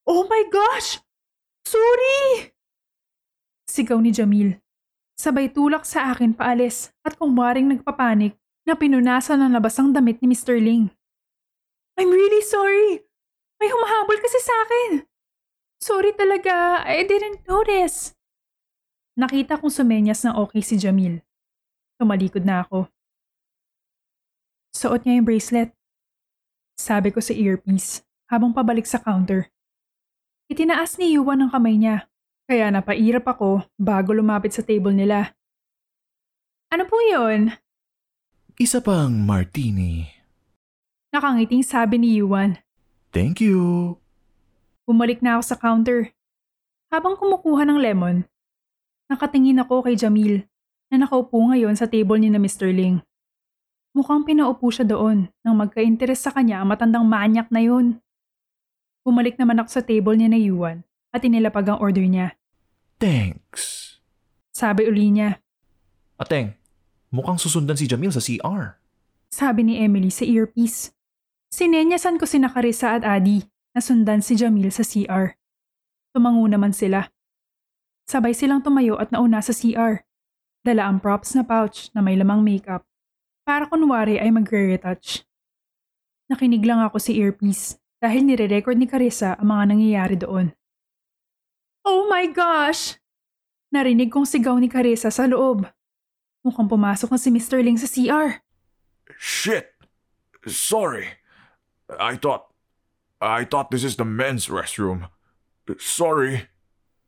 Oh 0.05 0.29
my 0.29 0.45
gosh! 0.53 1.01
Sorry! 1.65 2.53
Sigaw 3.71 4.03
ni 4.03 4.11
Jamil. 4.11 4.59
Sabay 5.15 5.47
tulak 5.47 5.87
sa 5.87 6.11
akin 6.11 6.35
paalis 6.35 6.91
at 7.07 7.15
kung 7.15 7.31
waring 7.39 7.71
nagpapanik 7.71 8.35
na 8.67 8.75
pinunasan 8.75 9.39
ng 9.39 9.55
labas 9.55 9.79
ang 9.79 9.95
damit 9.95 10.19
ni 10.19 10.35
Mr. 10.35 10.59
Ling. 10.59 10.91
I'm 11.95 12.11
really 12.11 12.43
sorry. 12.43 12.99
May 13.63 13.71
humahabol 13.71 14.19
kasi 14.19 14.43
sa 14.43 14.67
akin. 14.67 15.07
Sorry 15.79 16.11
talaga, 16.11 16.83
I 16.83 17.07
didn't 17.07 17.47
notice. 17.47 18.11
Nakita 19.15 19.55
kong 19.55 19.71
sumenyas 19.71 20.27
na 20.27 20.35
okay 20.35 20.59
si 20.59 20.75
Jamil. 20.75 21.23
Tumalikod 21.95 22.43
na 22.43 22.67
ako. 22.67 22.91
Suot 24.75 25.07
niya 25.07 25.15
yung 25.15 25.27
bracelet. 25.31 25.71
Sabi 26.75 27.07
ko 27.15 27.23
sa 27.23 27.31
earpiece 27.31 28.03
habang 28.27 28.51
pabalik 28.51 28.83
sa 28.83 28.99
counter. 28.99 29.47
Itinaas 30.51 30.99
ni 30.99 31.15
Yuan 31.15 31.39
ang 31.39 31.51
kamay 31.55 31.79
niya, 31.79 32.10
kaya 32.51 32.67
napairap 32.67 33.23
ako 33.31 33.63
bago 33.79 34.11
lumapit 34.11 34.51
sa 34.51 34.59
table 34.59 34.91
nila. 34.91 35.31
Ano 36.67 36.83
po 36.83 36.99
yun? 36.99 37.55
Isa 38.59 38.83
pang 38.83 39.15
martini. 39.23 40.11
Nakangiting 41.15 41.63
sabi 41.63 42.03
ni 42.03 42.19
Yuan. 42.19 42.59
Thank 43.15 43.39
you. 43.39 43.95
Bumalik 44.83 45.23
na 45.23 45.39
ako 45.39 45.43
sa 45.47 45.55
counter. 45.55 46.11
Habang 46.91 47.15
kumukuha 47.15 47.63
ng 47.63 47.79
lemon, 47.79 48.27
nakatingin 49.07 49.63
ako 49.63 49.87
kay 49.87 49.95
Jamil 49.95 50.43
na 50.91 51.07
nakaupo 51.07 51.39
ngayon 51.55 51.79
sa 51.79 51.87
table 51.87 52.19
ni 52.19 52.27
na 52.27 52.35
Mr. 52.35 52.75
Ling. 52.75 52.99
Mukhang 53.95 54.27
pinaupo 54.27 54.67
siya 54.75 54.83
doon 54.83 55.31
nang 55.39 55.55
magka-interes 55.55 56.19
sa 56.19 56.35
kanya 56.35 56.59
ang 56.59 56.67
matandang 56.67 57.07
manyak 57.07 57.47
na 57.47 57.63
yun. 57.63 58.03
Bumalik 59.07 59.39
naman 59.39 59.63
ako 59.63 59.71
sa 59.71 59.83
table 59.87 60.19
niya 60.19 60.27
na 60.27 60.39
Yuan 60.39 60.83
at 61.15 61.23
inilapag 61.23 61.71
ang 61.71 61.79
order 61.79 62.03
niya. 62.03 62.35
Thanks. 63.01 63.97
Sabi 64.53 64.85
uli 64.85 65.09
niya. 65.09 65.41
Ateng, 66.21 66.53
mukhang 67.09 67.41
susundan 67.41 67.73
si 67.73 67.89
Jamil 67.89 68.13
sa 68.13 68.21
CR. 68.21 68.77
Sabi 69.33 69.65
ni 69.65 69.81
Emily 69.81 70.13
sa 70.13 70.21
earpiece. 70.21 70.93
Sinenyasan 71.49 72.21
ko 72.21 72.29
si 72.29 72.37
Carissa 72.37 72.93
at 72.93 73.01
Adi 73.01 73.41
na 73.73 73.81
sundan 73.81 74.21
si 74.21 74.37
Jamil 74.37 74.69
sa 74.69 74.85
CR. 74.85 75.33
Tumango 76.13 76.45
naman 76.45 76.77
sila. 76.77 77.09
Sabay 78.05 78.37
silang 78.37 78.61
tumayo 78.61 79.01
at 79.01 79.09
nauna 79.09 79.41
sa 79.41 79.49
CR. 79.49 80.05
Dala 80.61 80.85
ang 80.85 81.01
props 81.01 81.33
na 81.33 81.41
pouch 81.41 81.89
na 81.97 82.05
may 82.05 82.13
lamang 82.13 82.45
makeup. 82.45 82.85
Para 83.41 83.65
kunwari 83.65 84.21
ay 84.21 84.29
magre-retouch. 84.29 85.25
Nakinig 86.29 86.61
lang 86.61 86.85
ako 86.85 87.01
si 87.01 87.17
earpiece 87.17 87.81
dahil 87.97 88.29
nire-record 88.29 88.77
ni 88.77 88.85
Carissa 88.85 89.33
ang 89.41 89.49
mga 89.49 89.63
nangyayari 89.73 90.21
doon. 90.21 90.53
Oh 91.81 92.05
my 92.05 92.29
gosh! 92.29 93.01
Narinig 93.71 94.11
kong 94.11 94.27
sigaw 94.27 94.59
ni 94.59 94.67
Carissa 94.69 95.09
sa 95.09 95.25
loob. 95.25 95.65
Mukhang 96.45 96.69
pumasok 96.69 97.13
na 97.13 97.19
si 97.21 97.29
Mr. 97.33 97.61
Ling 97.61 97.77
sa 97.77 97.87
CR. 97.89 98.41
Shit! 99.17 99.73
Sorry. 100.45 101.17
I 101.87 102.17
thought. 102.17 102.49
I 103.21 103.45
thought 103.45 103.69
this 103.69 103.85
is 103.85 104.01
the 104.01 104.07
men's 104.07 104.49
restroom. 104.49 105.05
Sorry. 105.77 106.49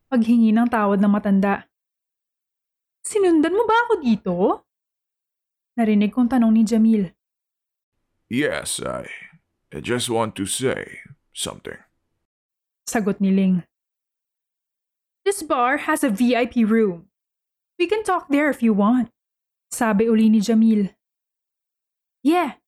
Paghingi 0.08 0.54
ng 0.54 0.70
tawad 0.70 1.02
ng 1.02 1.10
matanda. 1.10 1.66
Sinundan 3.02 3.52
mo 3.52 3.66
ba 3.66 3.76
ako 3.84 3.92
dito? 3.98 4.34
Narinig 5.74 6.14
kong 6.14 6.30
tanong 6.30 6.54
ni 6.54 6.62
Jamil. 6.62 7.10
Yes, 8.30 8.78
I. 8.78 9.10
I 9.74 9.82
just 9.82 10.06
want 10.06 10.38
to 10.38 10.46
say 10.46 11.02
something. 11.34 11.82
Sagot 12.86 13.18
ni 13.18 13.34
Ling. 13.34 13.66
This 15.24 15.40
bar 15.40 15.88
has 15.88 16.04
a 16.04 16.12
VIP 16.12 16.68
room. 16.68 17.08
We 17.80 17.88
can 17.88 18.04
talk 18.04 18.28
there 18.28 18.52
if 18.52 18.60
you 18.60 18.76
want. 18.76 19.08
Sabi 19.72 20.04
uli 20.04 20.28
ni 20.28 20.44
Jamil. 20.44 20.92
Yeah. 22.20 22.60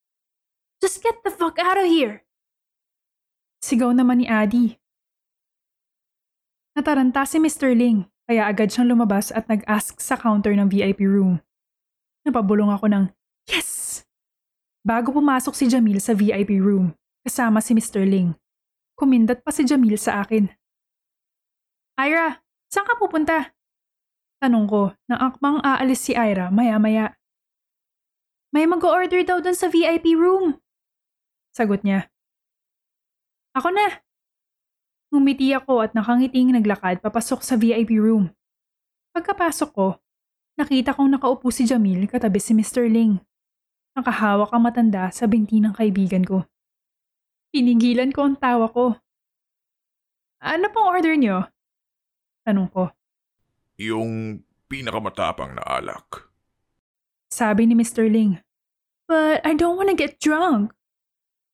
Just 0.80 1.04
get 1.04 1.20
the 1.20 1.30
fuck 1.30 1.60
out 1.60 1.76
of 1.76 1.84
here. 1.84 2.24
Sigaw 3.60 3.92
naman 3.92 4.24
ni 4.24 4.26
Adi. 4.26 4.80
Nataranta 6.76 7.28
si 7.28 7.36
Mr. 7.36 7.76
Ling 7.76 8.08
kaya 8.26 8.48
agad 8.48 8.72
siyang 8.72 8.90
lumabas 8.90 9.30
at 9.30 9.46
nag-ask 9.46 10.00
sa 10.02 10.16
counter 10.18 10.56
ng 10.56 10.66
VIP 10.66 11.06
room. 11.06 11.38
Napabulong 12.26 12.74
ako 12.74 12.90
ng, 12.90 13.04
Yes! 13.46 14.02
Bago 14.82 15.14
pumasok 15.14 15.54
si 15.54 15.70
Jamil 15.70 16.02
sa 16.02 16.16
VIP 16.16 16.58
room, 16.58 16.94
kasama 17.22 17.62
si 17.62 17.76
Mr. 17.76 18.02
Ling. 18.02 18.34
Kumindat 18.98 19.46
pa 19.46 19.54
si 19.54 19.62
Jamil 19.62 19.94
sa 19.94 20.26
akin. 20.26 20.50
Ira, 21.96 22.42
saan 22.76 22.84
ka 22.84 23.00
pupunta? 23.00 23.56
Tanong 24.36 24.68
ko 24.68 24.92
nang 25.08 25.32
akmang 25.32 25.64
aalis 25.64 26.04
si 26.04 26.12
Ira 26.12 26.52
maya-maya. 26.52 27.16
May 28.52 28.68
mag-order 28.68 29.24
daw 29.24 29.40
dun 29.40 29.56
sa 29.56 29.72
VIP 29.72 30.12
room. 30.12 30.60
Sagot 31.56 31.80
niya. 31.80 32.12
Ako 33.56 33.72
na. 33.72 34.04
Ngumiti 35.08 35.56
ako 35.56 35.80
at 35.80 35.96
nakangiting 35.96 36.52
naglakad 36.52 37.00
papasok 37.00 37.40
sa 37.40 37.56
VIP 37.56 37.96
room. 37.96 38.28
Pagkapasok 39.16 39.70
ko, 39.72 39.96
nakita 40.60 40.92
kong 40.92 41.16
nakaupo 41.16 41.48
si 41.48 41.64
Jamil 41.64 42.04
katabi 42.04 42.36
si 42.36 42.52
Mr. 42.52 42.92
Ling. 42.92 43.16
Nakahawak 43.96 44.52
ang 44.52 44.60
matanda 44.60 45.08
sa 45.08 45.24
binti 45.24 45.64
ng 45.64 45.72
kaibigan 45.72 46.28
ko. 46.28 46.44
Pinigilan 47.48 48.12
ko 48.12 48.28
ang 48.28 48.36
tawa 48.36 48.68
ko. 48.68 49.00
Ano 50.44 50.68
pong 50.68 50.92
order 50.92 51.16
niyo? 51.16 51.48
Tanong 52.46 52.70
ko. 52.70 52.94
Yung 53.82 54.40
pinakamatapang 54.70 55.58
na 55.58 55.66
alak. 55.66 56.30
Sabi 57.26 57.66
ni 57.66 57.74
Mr. 57.74 58.06
Ling. 58.06 58.38
But 59.10 59.42
I 59.42 59.58
don't 59.58 59.74
want 59.74 59.90
to 59.90 59.98
get 59.98 60.22
drunk. 60.22 60.70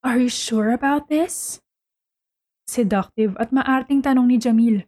Are 0.05 0.21
you 0.21 0.29
sure 0.29 0.69
about 0.69 1.09
this? 1.09 1.65
Seductive 2.69 3.37
at 3.41 3.57
maarting 3.57 4.05
tanong 4.05 4.29
ni 4.29 4.37
Jamil. 4.37 4.85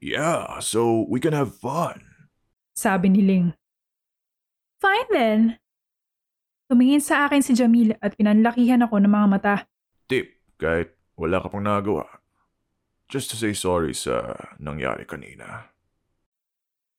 Yeah, 0.00 0.60
so 0.60 1.04
we 1.08 1.20
can 1.20 1.32
have 1.36 1.52
fun. 1.56 2.04
Sabi 2.76 3.12
ni 3.12 3.20
Ling. 3.24 3.52
Fine 4.80 5.08
then. 5.12 5.40
Tumingin 6.68 7.00
sa 7.04 7.28
akin 7.28 7.44
si 7.44 7.52
Jamil 7.56 7.96
at 8.00 8.16
pinanlakihan 8.16 8.84
ako 8.84 9.00
ng 9.00 9.12
mga 9.12 9.28
mata. 9.28 9.54
Tip, 10.08 10.32
kahit 10.60 10.96
wala 11.16 11.40
ka 11.40 11.48
pang 11.48 11.64
nagawa. 11.64 12.23
Just 13.08 13.30
to 13.32 13.36
say 13.36 13.52
sorry 13.52 13.92
sa 13.92 14.34
nangyari 14.58 15.04
kanina. 15.04 15.70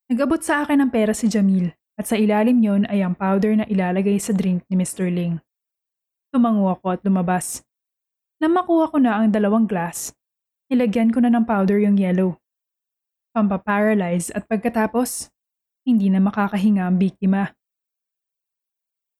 Nag-abot 0.06 0.38
sa 0.38 0.62
akin 0.62 0.86
ng 0.86 0.90
pera 0.94 1.10
si 1.10 1.26
Jamil 1.26 1.74
at 1.98 2.06
sa 2.06 2.14
ilalim 2.14 2.62
yon 2.62 2.86
ay 2.86 3.02
ang 3.02 3.18
powder 3.18 3.58
na 3.58 3.66
ilalagay 3.66 4.20
sa 4.22 4.30
drink 4.30 4.62
ni 4.70 4.78
Mr. 4.78 5.10
Ling. 5.10 5.42
Tumango 6.30 6.70
ako 6.70 6.94
at 6.94 7.00
lumabas. 7.02 7.66
Nang 8.38 8.54
makuha 8.54 8.92
ko 8.92 9.02
na 9.02 9.18
ang 9.18 9.32
dalawang 9.32 9.66
glass, 9.66 10.12
nilagyan 10.70 11.10
ko 11.10 11.24
na 11.24 11.32
ng 11.32 11.42
powder 11.48 11.80
yung 11.80 11.96
yellow. 11.96 12.38
Pampaparalyze 13.34 14.30
at 14.30 14.46
pagkatapos, 14.46 15.32
hindi 15.82 16.06
na 16.12 16.22
makakahinga 16.22 16.86
ang 16.86 16.96
biktima. 17.00 17.50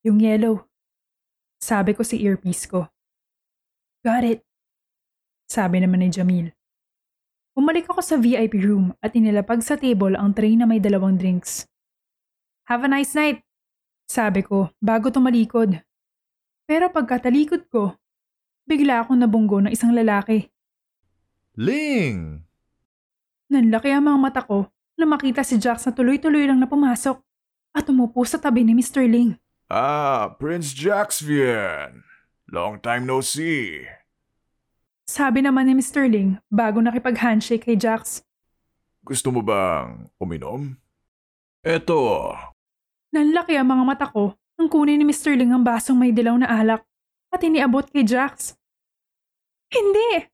Yung 0.07 0.21
yellow. 0.21 0.65
Sabi 1.59 1.97
ko 1.97 2.05
sa 2.05 2.15
earpiece 2.15 2.69
ko. 2.69 2.87
Got 4.05 4.23
it. 4.23 4.39
Sabi 5.49 5.81
naman 5.81 6.05
ni 6.05 6.13
Jamil. 6.13 6.56
Umalik 7.57 7.89
ako 7.89 8.05
sa 8.05 8.21
VIP 8.21 8.61
room 8.61 8.93
at 9.01 9.17
inilapag 9.17 9.65
sa 9.65 9.73
table 9.81 10.13
ang 10.13 10.29
tray 10.29 10.53
na 10.53 10.69
may 10.69 10.77
dalawang 10.77 11.17
drinks. 11.17 11.65
Have 12.69 12.85
a 12.85 12.89
nice 12.93 13.17
night, 13.17 13.41
sabi 14.05 14.45
ko 14.45 14.69
bago 14.77 15.09
tumalikod. 15.09 15.81
Pero 16.69 16.93
pagkatalikod 16.93 17.65
ko, 17.73 17.97
bigla 18.69 19.01
akong 19.01 19.17
nabunggo 19.17 19.57
ng 19.57 19.73
isang 19.73 19.89
lalaki. 19.89 20.53
Ling! 21.57 22.45
Nanlaki 23.49 23.89
ang 23.89 24.05
mga 24.05 24.19
mata 24.21 24.41
ko 24.45 24.69
na 24.93 25.09
makita 25.09 25.41
si 25.41 25.57
Jax 25.57 25.89
na 25.89 25.97
tuloy-tuloy 25.97 26.45
lang 26.45 26.61
na 26.61 26.69
pumasok 26.69 27.17
at 27.73 27.89
umupo 27.89 28.21
sa 28.21 28.37
tabi 28.37 28.61
ni 28.61 28.77
Mr. 28.77 29.09
Ling. 29.09 29.33
Ah, 29.65 30.29
Prince 30.37 30.77
Jaxvian. 30.77 32.05
Long 32.53 32.77
time 32.77 33.09
no 33.09 33.25
see. 33.25 33.81
Sabi 35.07 35.39
naman 35.39 35.71
ni 35.71 35.73
Mr. 35.73 36.05
Ling 36.11 36.37
bago 36.51 36.83
nakipag-handshake 36.83 37.63
kay 37.63 37.79
Jax. 37.79 38.21
Gusto 39.07 39.31
mo 39.31 39.39
bang 39.39 40.11
uminom? 40.19 40.75
Eto, 41.63 42.35
Nanlaki 43.15 43.55
ang 43.55 43.71
mga 43.71 43.83
mata 43.87 44.05
ko 44.11 44.35
nang 44.59 44.67
kunin 44.67 44.99
ni 44.99 45.05
Mr. 45.07 45.33
Ling 45.39 45.55
ang 45.55 45.63
basong 45.63 45.95
may 45.95 46.11
dilaw 46.11 46.35
na 46.35 46.51
alak 46.51 46.83
at 47.31 47.39
iniabot 47.39 47.87
kay 47.87 48.03
Jax. 48.03 48.59
Hindi! 49.71 50.27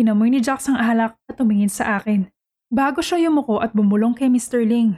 Inamoy 0.00 0.32
ni 0.32 0.40
Jax 0.40 0.72
ang 0.72 0.80
alak 0.80 1.20
at 1.28 1.36
tumingin 1.36 1.68
sa 1.68 2.00
akin 2.00 2.30
bago 2.72 3.04
siya 3.04 3.28
yumuko 3.28 3.60
at 3.60 3.76
bumulong 3.76 4.16
kay 4.16 4.32
Mr. 4.32 4.64
Ling. 4.64 4.96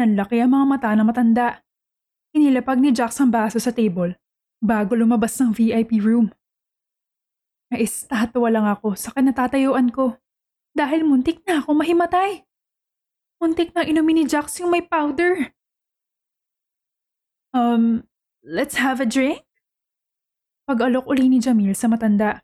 Nanlaki 0.00 0.40
ang 0.40 0.56
mga 0.56 0.66
mata 0.66 0.90
na 0.96 1.04
matanda. 1.04 1.48
Inilapag 2.34 2.80
ni 2.80 2.90
Jax 2.90 3.20
ang 3.20 3.30
baso 3.30 3.60
sa 3.60 3.70
table 3.70 4.16
bago 4.58 4.96
lumabas 4.96 5.36
ng 5.38 5.52
VIP 5.54 6.00
room. 6.00 6.32
Naistatwa 7.72 8.48
lang 8.52 8.66
ako 8.68 8.98
sa 8.98 9.14
kanatatayuan 9.14 9.88
ko 9.94 10.18
dahil 10.76 11.06
muntik 11.06 11.40
na 11.46 11.62
ako 11.62 11.78
mahimatay. 11.78 12.44
Muntik 13.40 13.72
na 13.72 13.86
inumin 13.86 14.22
ni 14.22 14.24
Jax 14.26 14.60
yung 14.60 14.72
may 14.74 14.82
powder. 14.82 15.54
Um, 17.54 18.04
let's 18.42 18.76
have 18.76 18.98
a 18.98 19.08
drink? 19.08 19.46
Pag-alok 20.64 21.06
uli 21.06 21.28
ni 21.28 21.38
Jamil 21.38 21.76
sa 21.76 21.86
matanda. 21.86 22.42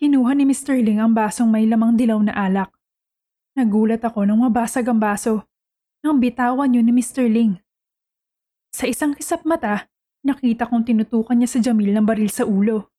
Kinuha 0.00 0.34
ni 0.34 0.48
Mr. 0.48 0.80
Ling 0.80 0.98
ang 0.98 1.14
basong 1.14 1.52
may 1.52 1.68
lamang 1.68 1.94
dilaw 1.94 2.18
na 2.18 2.34
alak. 2.34 2.72
Nagulat 3.54 4.02
ako 4.02 4.26
nang 4.26 4.42
mabasag 4.42 4.88
ang 4.90 4.98
baso 4.98 5.46
nang 6.04 6.20
bitawan 6.20 6.68
yun 6.68 6.84
ni 6.84 6.92
Mr. 6.92 7.24
Ling. 7.24 7.56
Sa 8.76 8.84
isang 8.84 9.16
kisap 9.16 9.48
mata, 9.48 9.88
nakita 10.20 10.68
kong 10.68 10.84
tinutukan 10.84 11.32
niya 11.32 11.48
sa 11.48 11.58
Jamil 11.64 11.96
ng 11.96 12.04
baril 12.04 12.28
sa 12.28 12.44
ulo. 12.44 12.92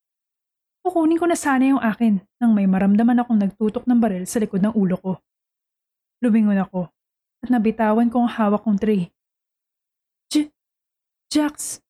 Kukunin 0.86 1.18
ko 1.18 1.26
na 1.26 1.34
sana 1.34 1.66
yung 1.66 1.82
akin 1.82 2.22
nang 2.38 2.54
may 2.54 2.70
maramdaman 2.70 3.18
akong 3.18 3.42
nagtutok 3.42 3.90
ng 3.90 3.98
baril 3.98 4.30
sa 4.30 4.38
likod 4.38 4.62
ng 4.62 4.78
ulo 4.78 5.02
ko. 5.02 5.18
Lumingon 6.22 6.62
ako 6.62 6.94
at 7.42 7.50
nabitawan 7.50 8.06
ko 8.14 8.22
ang 8.22 8.30
hawak 8.30 8.62
kong 8.62 8.78
tray. 8.78 9.10
J- 10.30 10.54
Jax, 11.34 11.82